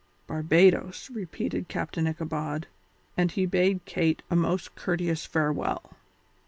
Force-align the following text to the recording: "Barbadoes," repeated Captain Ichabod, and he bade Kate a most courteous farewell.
"Barbadoes," 0.25 1.11
repeated 1.13 1.67
Captain 1.67 2.07
Ichabod, 2.07 2.65
and 3.15 3.29
he 3.33 3.45
bade 3.45 3.85
Kate 3.85 4.23
a 4.31 4.35
most 4.35 4.73
courteous 4.73 5.27
farewell. 5.27 5.95